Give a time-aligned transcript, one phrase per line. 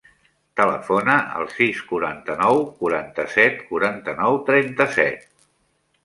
[0.59, 5.29] Telefona al sis, quaranta-nou, quaranta-set, quaranta-nou, trenta-set.